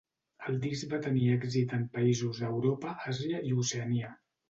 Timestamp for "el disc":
0.51-0.87